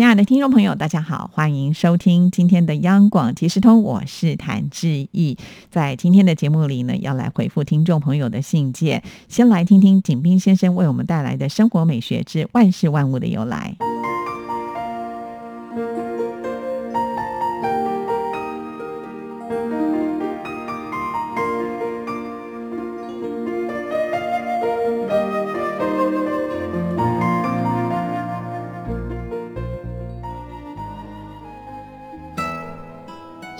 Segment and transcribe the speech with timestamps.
[0.00, 5.36] 亲爱的听众朋友，大家好，欢迎收听今天的央广即时通，我是谭志毅。
[5.70, 9.02] 在今天的节目里呢，要来回复听众朋友的信件。
[9.28, 13.76] 先来听听景斌先生为我们带来的《生活美学之万事万物的由来》。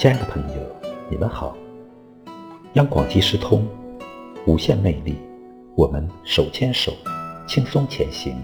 [0.01, 0.63] 亲爱的朋友，
[1.11, 1.55] 你们好！
[2.73, 3.67] 央广即时通，
[4.47, 5.15] 无限魅力，
[5.77, 6.91] 我们手牵手，
[7.47, 8.35] 轻松前行。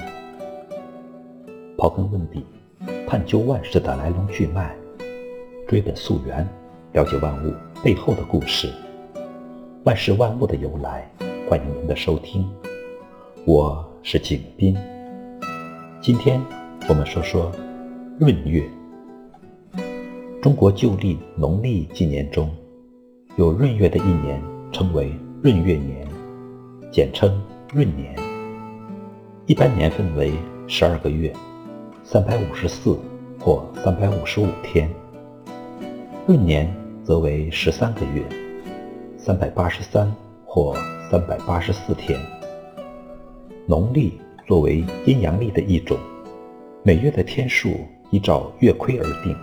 [1.78, 2.44] 刨根问底，
[3.08, 4.76] 探究万事的来龙去脉，
[5.66, 6.46] 追本溯源，
[6.92, 8.70] 了解万物背后的故事，
[9.84, 11.10] 万事万物的由来。
[11.48, 12.46] 欢迎您的收听，
[13.46, 14.76] 我是景斌。
[16.02, 16.38] 今天
[16.86, 17.50] 我们说说
[18.20, 18.62] 闰月。
[20.46, 22.48] 中国旧历农历纪年中，
[23.34, 26.06] 有闰月的一年称为闰月年，
[26.88, 27.42] 简称
[27.74, 28.14] 闰年。
[29.46, 30.30] 一般年份为
[30.68, 31.32] 十二个月，
[32.04, 32.96] 三百五十四
[33.40, 34.88] 或三百五十五天。
[36.28, 38.22] 闰年则为十三个月，
[39.18, 40.76] 三百八十三或
[41.10, 42.16] 三百八十四天。
[43.66, 44.12] 农历
[44.46, 45.98] 作为阴阳历的一种，
[46.84, 47.70] 每月的天数
[48.12, 49.36] 依照月亏而定。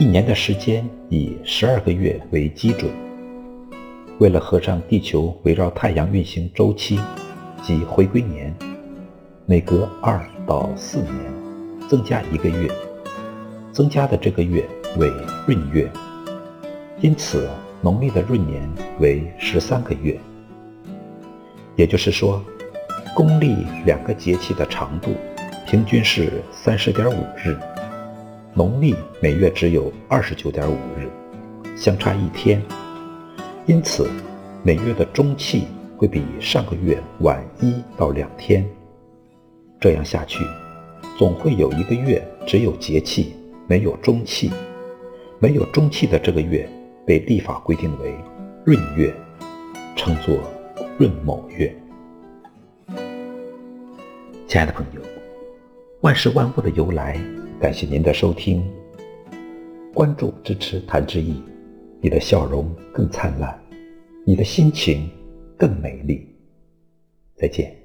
[0.00, 2.90] 一年的时间以十二个月为基准。
[4.18, 6.98] 为了合上地球围绕太阳运行周期
[7.62, 8.56] 及回归年，
[9.44, 11.14] 每隔二到四年
[11.86, 12.72] 增加一个月，
[13.72, 14.66] 增加的这个月
[14.96, 15.12] 为
[15.46, 15.86] 闰月。
[17.02, 17.46] 因此，
[17.82, 18.66] 农历的闰年
[19.00, 20.18] 为十三个月。
[21.76, 22.42] 也就是说，
[23.14, 25.10] 公历两个节气的长度
[25.66, 27.54] 平均是三十点五日。
[28.60, 31.08] 农历每月只有二十九点五日，
[31.78, 32.62] 相差一天，
[33.64, 34.06] 因此
[34.62, 35.64] 每月的中气
[35.96, 38.62] 会比上个月晚一到两天。
[39.80, 40.44] 这样下去，
[41.16, 43.34] 总会有一个月只有节气，
[43.66, 44.50] 没有中气。
[45.38, 46.68] 没有中气的这个月
[47.06, 48.14] 被历法规定为
[48.66, 49.10] 闰月，
[49.96, 50.36] 称作
[50.98, 51.74] 闰某月。
[54.46, 55.00] 亲爱的朋友，
[56.02, 57.18] 万事万物的由来。
[57.60, 58.64] 感谢您的收听，
[59.92, 61.42] 关注支持谭志毅，
[62.00, 63.54] 你的笑容更灿烂，
[64.24, 65.06] 你的心情
[65.58, 66.26] 更美丽。
[67.36, 67.79] 再见。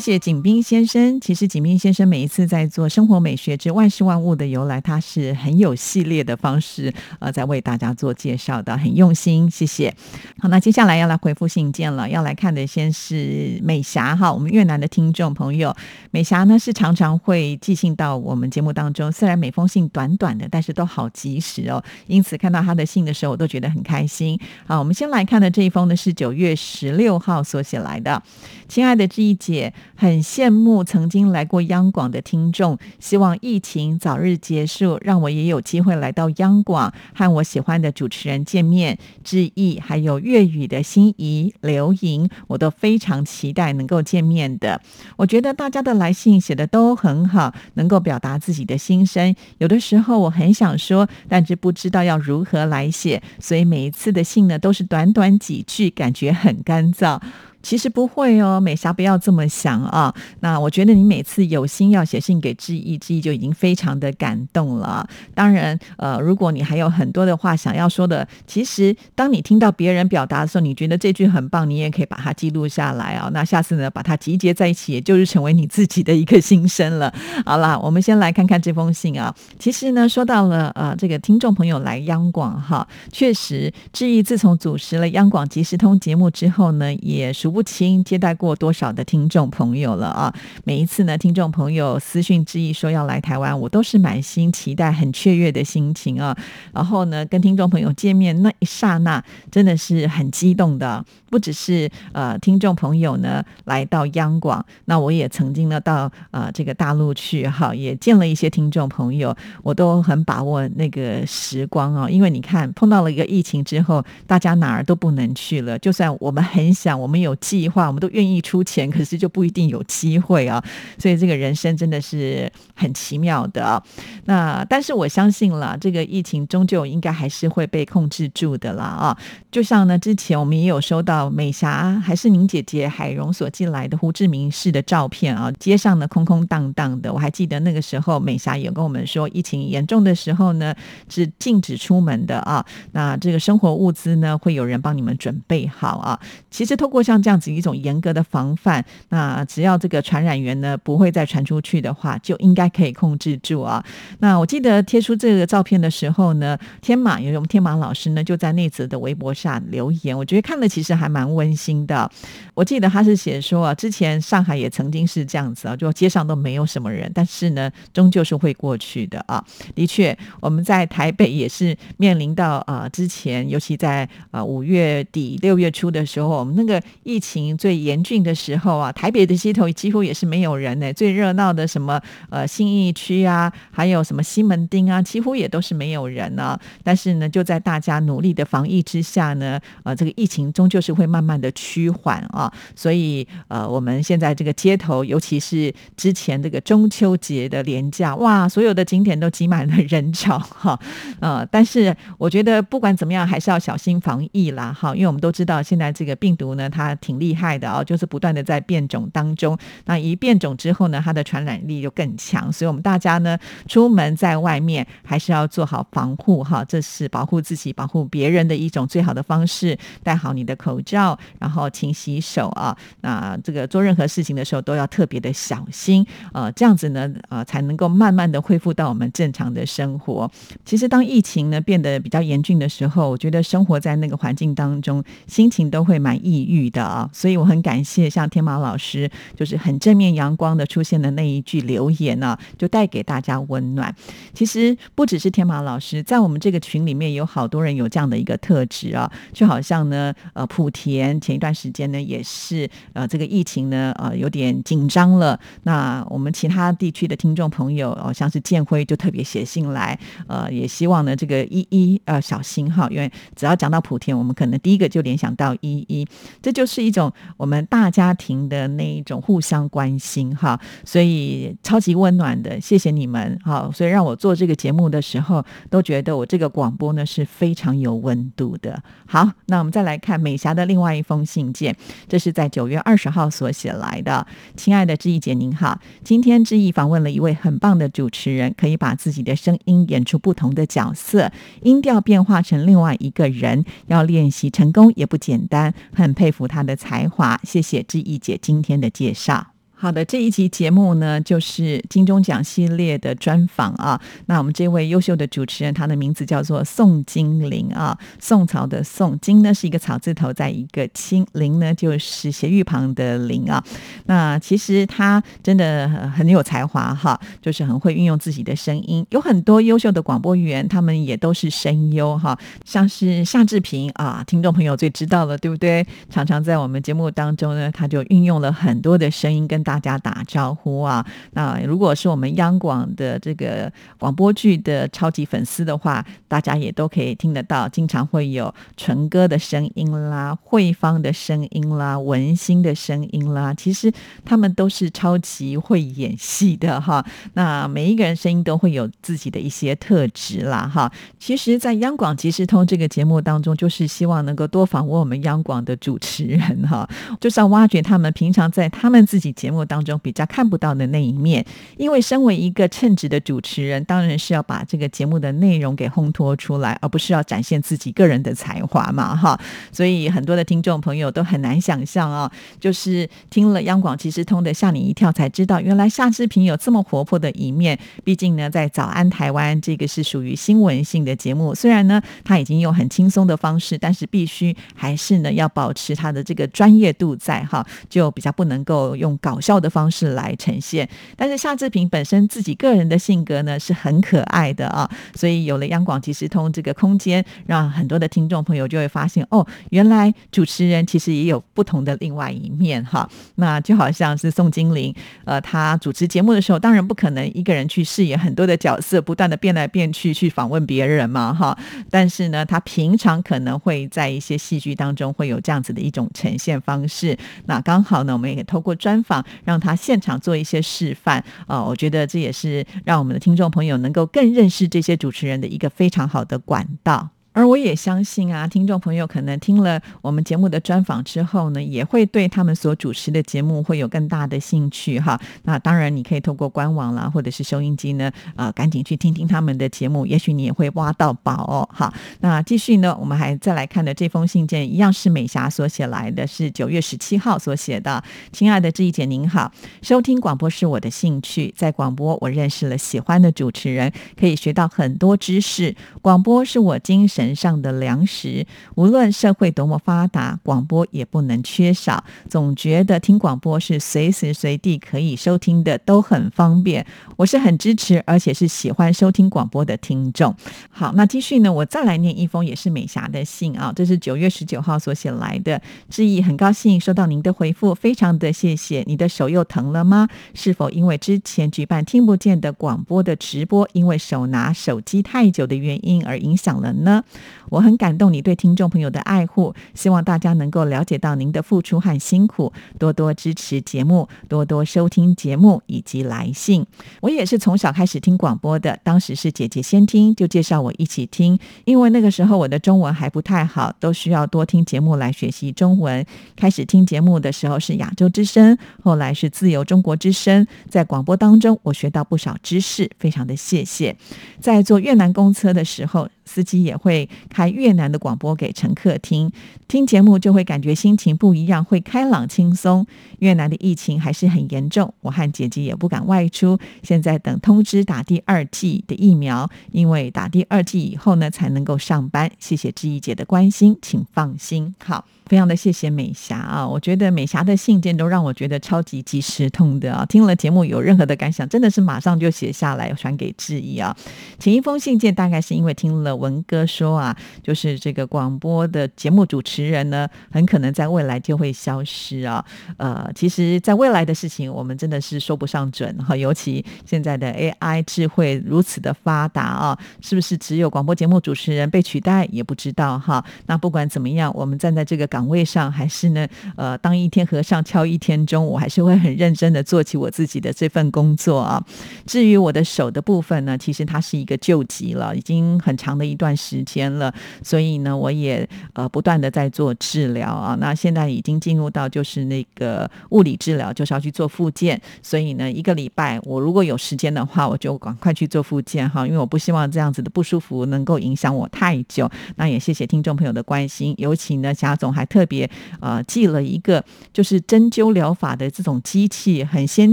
[0.00, 1.20] 谢谢景斌先生。
[1.20, 9.50] 其实景斌先生每一次在做生活美学之万事万物的由来，他是很有系列的方式，呃，在为大家做介绍的，很用心。
[9.50, 9.94] 谢谢。
[10.38, 12.08] 好，那接下来要来回复信件了。
[12.08, 15.76] 要来看的先是美霞哈，我们越南的听众朋友。
[16.12, 21.84] 美霞呢是常常会寄信到我们节目当中，虽然每封信短短的，但是都好及时哦。
[22.06, 24.40] 因此看到他的信的时候，我都觉得很开心。
[24.66, 28.22] 好，我们先来看的这一封呢是九月十六号所写来的。
[28.66, 29.70] 亲爱的志毅姐。
[29.94, 38.98] 很羡慕曾经来过央广的听众，希望疫情早日结束，让我也有机会来到央广，和我喜欢的主持人见面。
[39.22, 44.80] 致意还有粤语的心仪刘莹，我都非常期待能够见面的。
[45.16, 49.34] 我觉得大家的来信写的都很好，能够表达自己的心声。
[49.58, 57.20] 有的时候我很想说，但是不知道要如何来写，所以每一次的信呢，都是短短几句，感觉很干燥。
[57.62, 60.14] 其实不会哦，美霞不要这么想啊。
[60.40, 65.06] 那我觉得你每次有心要写信给志毅，志毅就已经非常的感动了。
[65.34, 73.28] 当然，呃，如果你还有很多的话想要说的，其实当你听到别人表达的时候，你觉得这句很棒，你也可以把它记录下来啊。
[73.34, 77.12] 那下次呢，把它集结在一起，也就是成为你自己的一个心声了。
[77.44, 79.34] 好啦，我们先来看看这封信啊。
[79.58, 87.49] 其实呢，说到了呃，这个听众朋友来央广哈，确实，志毅自从主持了央广即时通节目之后呢，也熟。
[87.50, 90.34] 不清接待过多少的听众朋友了啊！
[90.64, 96.36] 每一次呢，听众朋友私讯之意说要来台湾，我都是满心期待、很雀跃的心情啊。
[96.72, 101.04] 然后呢，跟听众朋友见面那一刹那，真的是很激动的。
[101.30, 120.62] 不只是呃听众朋友呢来到央广，那我也曾经呢到呃这个大陆去哈，也见了一些听众朋友，我都很把握那个时光啊，因为你看碰到了一个疫情之后，大家哪儿都不能去了，就算我们很想，我们有计划，我们都愿意出钱，可是就不一定有机会啊。
[120.98, 123.82] 所以这个人生真的是很奇妙的。
[124.26, 129.18] 那但是我相信了，这个疫情终究应该还是会被控制住的啦啊。
[129.50, 131.30] 就像呢之前我们也有收到。
[131.40, 137.12] 美霞还是您姐姐海荣所寄来的胡志明市的照片啊，街上呢空空荡荡的。
[137.12, 140.74] 我还记得那个时候，美霞也跟我们说，疫情严重的时候呢，
[141.08, 142.64] 是禁止出门的啊。
[142.92, 146.20] 那这个生活物资呢，会有人帮你们准备好啊。
[146.50, 153.84] 其实，透过像这样这样子一种严格的防范，那只要这个传染源呢不会再传出去的话，就应该可以控制住啊。
[154.20, 161.10] 那我记得贴出这个照片的时候呢，天马有我们天马老师呢就在那则的微博下留言，我觉得看了其实还。
[161.10, 162.08] 蛮温馨的，
[162.54, 169.44] 我记得他是写说啊，之前上海也曾经是这样子啊，就街上都没有什么人，但是呢，终究是会过去的啊。
[169.74, 180.92] 的确，我们在台北也是面临到啊，之前尤其在啊五月底六月初的时候，我们那个疫疫情最严峻的时候啊，台北的街头几乎也是没有人呢。
[180.92, 182.00] 最热闹的什么
[182.30, 186.58] 呃新义区啊，还有什么西门町啊，几乎也都是没有人呢。
[186.84, 190.90] 但是呢，就在大家努力的防疫之下呢，呃，这个疫情终究是。
[191.00, 200.78] 会慢慢的趋缓啊，所以呃，我们现在这个街头，尤其是之前这个中秋节的连假，哇，所有的景点都挤满了人潮哈，
[201.20, 220.90] 呃，但是我觉得不管怎么样，还是要小心防疫啦哈，因为我们都知道现在这个病毒呢，它挺厉害的啊，就是不断的在变种当中，那一变种之后呢，它的传染力就更强，所以我们大家呢，出门在外面还是要做好防护哈，这是保护自己、保护别人的一种最好的方式，戴好你的口罩。
[220.90, 222.76] 罩，然后勤洗手啊。
[223.02, 230.28] 那这个做任何事情的时候都要特别的小心，呃，这样子呢，呃，才能够慢慢的恢复到我们正常的生活。
[230.64, 236.99] 其实当疫情呢变得比较严峻的时候，我觉得生活在那个环境当中，心情都会蛮抑郁的啊。
[237.12, 243.94] 所以我很感谢像天马老师，就是很正面阳光的出现的那一句留言呢，就带给大家温暖。
[244.34, 255.38] 其实不只是天马老师，在我们这个群里面有好多人有这样的一个特质啊，就好像呢，呃，莆田前一段时间呢，也是呃这个疫情呢呃有点紧张了。
[255.64, 266.06] 那我们其他地区的听众朋友哦，像是建辉就特别写信来，呃也希望呢这个一一呃小心哈，因为只要讲到莆田，我们可能第一个就联想到一一，
[266.42, 273.70] 这就是一一种我们大家庭的那一种互相关心哈，所以超级温暖的，谢谢你们哈。
[273.72, 278.82] 所以让我做这个节目的时候，都觉得我这个广播呢是非常有温度的。
[279.06, 280.66] 好，那我们再来看美霞的。
[280.66, 281.74] 另外一封信件，
[282.08, 284.26] 这是在九月二十号所写来的。
[284.56, 291.30] 亲爱的志毅姐，您好，今天志毅访问了一位很棒的主持人，可以把自己的声音演出不同的角色，
[291.62, 297.40] 音调变化成另外一个人，要练习成功也不简单，很佩服他的的才华。
[297.42, 299.49] 谢谢志毅姐今天的介绍。
[299.80, 303.98] 好的，这一集节目呢，就是金钟奖系列的专访啊。
[304.26, 307.98] 那我们这位优秀的主持人，他的名字叫做宋金玲啊。
[308.18, 313.64] 宋朝的宋，金呢是一个草字头，在一个清，玲呢就是斜玉旁的玲啊。
[314.04, 319.06] 那其实他真的很有才华哈，就是很会运用自己的声音。
[319.08, 325.82] 有很多优秀的广播员，他们也都是声优哈，像是夏志平啊，听众朋友最知道了，对不对？
[326.10, 329.64] 常常在我们节目当中呢，他就运用了很多的声音跟。
[329.70, 331.06] 大家打招呼啊！
[331.30, 343.54] 那如果是我们央广的这个广播剧的超级粉丝的话，大家也都可以听得到，经常会有纯哥的声音啦、慧芳的声音啦、文心的声音啦。
[343.54, 343.92] 其实
[344.24, 347.06] 他们都是超级会演戏的哈。
[347.34, 350.90] 那每一个人声音都会有自己的一些特质啦哈。
[351.20, 356.88] 其实，在央广即时通这个节目当中，就是希望能够多访问我们央广的主持人哈，
[357.20, 359.59] 就是要挖掘他们平常在他们自己节目。
[359.64, 361.44] 当中比较看不到的那一面。
[361.76, 369.38] 因为身为一个称职的主持人，当然是要把这个节目的内容给烘托出来，而不是要展现自己个人的才华嘛，哈。
[369.72, 377.78] 所以很多的听众朋友都很难想象啊，就是听了央广即时通的吓你一跳，才知道原来夏志平有这么活泼的一面。
[378.04, 390.88] 毕竟呢，在早安台湾这个是属于新闻性的节目，虽然呢他已经用很轻松的方式，但是必须还是呢要保持他的这个专业度在哈，就比较不能够用搞笑的方式来呈现。
[391.16, 403.08] 但是夏志平本身自己个人的性格呢是很可爱的啊，所以有了央广即时通这个空间，让很多的听众朋友就会发现哦，原来主持人其实也有不同的另外一面哈。
[403.36, 411.56] 那就好像是宋金玲，呃，他主持节目的时候，当然不可能一个人去饰演很多的角色，不断的变来变去去访问别人嘛哈。
[411.88, 417.16] 但是呢，他平常可能会在一些戏剧当中会有这样子的一种呈现方式。
[417.46, 427.10] 那刚好呢，我们也透过专访让他现场做一些示范啊，我觉得这也是让我们的听众朋友能够更认识这些主持人的一个非常好的管道。
[427.40, 435.18] 而我也相信啊，听众朋友可能听了我们节目的专访之后呢，也会对他们所主持的节目会有更大的兴趣哈。
[435.44, 441.66] 那当然，你可以透过官网啦，或者是收音机呢，啊，赶紧去听听他们的节目，也许你也会挖到宝哦。
[441.72, 448.04] 好，那继续呢，我们还再来看的这封信件，一样是美霞所写来的，是九月十七号所写的。
[448.32, 455.74] 亲爱的志毅姐您好，收听广播是我的兴趣，在广播我认识了喜欢的主持人，可以学到很多知识。
[456.02, 457.29] 广播是我精神。
[457.34, 462.04] 上的粮食，无论社会多么发达，广播也不能缺少。
[462.28, 466.86] 总觉得听广播是随时随地可以收听的，都很方便。
[467.16, 470.34] 我是很支持，而且是喜欢收听广播的听众。
[470.70, 475.60] 好，那继续呢，我再来念一封也是美霞的信啊，这是九月十九号所写来的。
[475.88, 478.82] 致意很高兴收到您的回复，非常的谢谢。
[478.86, 480.08] 你的手又疼了吗？
[480.34, 487.04] 是否因为之前举办听不见的广播的直播，因为手拿手机太久的原因而影响了呢？
[487.48, 496.64] 我很感动你对听众朋友的爱护，希望大家能够了解到您的付出和辛苦，多多支持节目，多多收听节目以及来信。
[497.00, 501.38] 我也是从小开始听广播的，当时是姐姐先听，就介绍我一起听。
[501.64, 506.04] 因为那个时候我的中文还不太好，都需要多听节目来学习中文。
[506.36, 510.46] 开始听节目的时候是亚洲之声，后来是自由中国之声。
[510.68, 513.96] 在广播当中，我学到不少知识，非常的谢谢。
[514.38, 516.08] 在坐越南公车的时候。
[516.30, 519.32] 司机也会开越南的广播给乘客听，
[519.66, 522.86] 听节目就会感觉心情不一样，会开朗轻松。
[523.18, 532.30] 越南的疫情还是很严重，我和姐姐也不敢外出，现在等通知打第二剂的疫苗，因为打第二剂以后呢才能够上班。
[532.38, 534.72] 谢谢志毅姐的关心，请放心。
[534.84, 535.04] 好。
[535.26, 540.04] 非常的谢谢美霞啊，我觉得美霞的信件都让我觉得超级及时痛的啊。
[540.06, 543.96] 听了节目有任何的感想，真的是马上就写下来传给志毅啊。
[544.40, 552.44] 前一封信件大概是因为听了文哥说啊，就是这个广播的节目主持人呢，很可能在未来就会消失啊。
[552.76, 556.14] 呃，其实，在未来的事情，我们真的是说不上准哈。
[556.14, 563.24] 尤其现在的 AI 智慧如此的发达啊，是不是只有广播节目主持人被取代也不知道哈。
[563.46, 565.30] 那不管怎么样，我们站在这个岗。
[565.30, 571.64] 位上还是呢，呃，当一天和尚敲一天钟，我还是会很认真的做起我自己的这份工作啊。
[572.04, 577.12] 至于我的手的部分呢，其实它是一个救急了，已经很长的一段时间了，
[577.44, 580.56] 所以呢，我也呃不断的在做治疗啊。
[580.58, 592.10] 那现在已经进入到就是那个物理治疗，就是要去做复健，所以呢，一个礼拜我如果有时间的话，我就赶快去做复健哈，因为我不希望这样子的不舒服能够影响我太久。
[592.36, 595.06] 那也谢谢听众朋友的关心，尤其呢，贾总还。
[595.10, 599.92] 特别呃寄了一个就是针灸疗法的这种机器，很先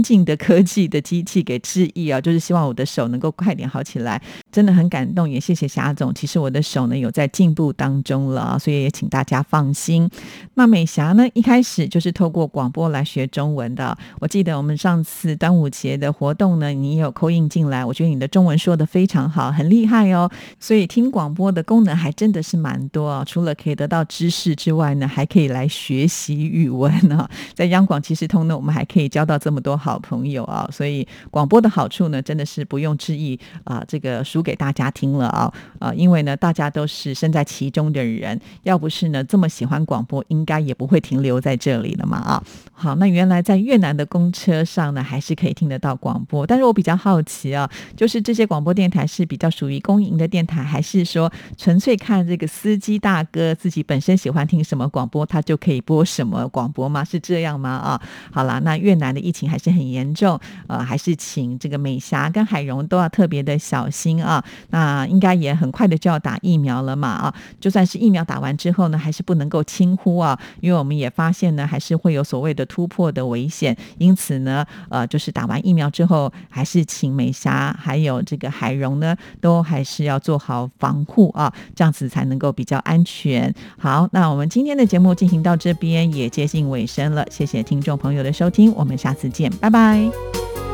[0.00, 6.14] 进的科技的机器给致意啊，就是希望我的手能够快点好起来，真的很感动，也谢谢霞总。
[6.14, 10.08] 其实我的手呢有在进步当中了，所以也请大家放心。
[10.54, 20.30] 那美霞呢一开始就是透过广播来学中文的，我记得我们上次端午节的活动呢，你有扣印进来，我觉得你的中文说的非常好，很厉害哦。
[20.60, 25.06] 所以听广播的功能还真的是蛮多啊，除了可以得到知识之外呢。
[25.08, 33.82] 还可以来学习语文呢， 在央广其实通呢，我们还可以交到这么多好朋友啊，所以广播的好处呢，真的是不用质疑啊。
[33.88, 42.42] 这个书数给大家听了啊，呃，因为呢，大家都是身在其中的人，要不是呢这么喜欢广播，应该也不会停留在这里了嘛啊。
[42.72, 57.02] 好，那原来在越南的公车上呢，还是可以听得到广播，但是我比较好奇啊，就是这些广播电台是比较属于公营的电台，还是说纯粹看这个司机大哥自己本身喜欢听什么广播，他就可以播什么广播吗？
[57.02, 57.70] 是这样吗？
[57.70, 64.44] 啊，好啦，那越南的疫情还是很严重，呃，还是请这个美霞跟海荣都要特别的小心啊啊。
[64.70, 72.68] 那应该也很快的就要打疫苗了嘛啊，就算是疫苗打完之后呢，还是不能够轻忽啊，因为我们也发现呢，还是会有所谓的。
[72.68, 83.52] 突破的危险，因此呢，呃，就是打完疫苗之后，还是请美霞还有这个海荣呢，都还是要做好防护啊，这样子才能够比较安全。
[83.78, 90.67] 好，那我们今天的节目进行到这边也接近尾声了，谢谢听众朋友的收听，我们下次见，拜拜。